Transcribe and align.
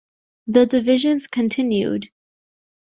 The 0.47 0.65
divisions 0.65 1.27
continued. 1.27 2.09